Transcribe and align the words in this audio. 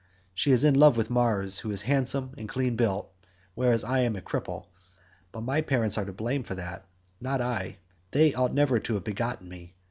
She 0.33 0.51
is 0.51 0.63
in 0.63 0.73
love 0.73 0.97
with 0.97 1.11
Mars, 1.11 1.59
who 1.59 1.69
is 1.69 1.83
handsome 1.83 2.33
and 2.35 2.49
clean 2.49 2.75
built, 2.75 3.11
whereas 3.53 3.83
I 3.83 3.99
am 3.99 4.15
a 4.15 4.19
cripple—but 4.21 5.41
my 5.41 5.61
parents 5.61 5.95
are 5.99 6.05
to 6.05 6.11
blame 6.11 6.41
for 6.41 6.55
that, 6.55 6.87
not 7.21 7.39
I; 7.39 7.77
they 8.09 8.33
ought 8.33 8.51
never 8.51 8.79
to 8.79 8.95
have 8.95 9.03
begotten 9.03 9.47
me. 9.47 9.75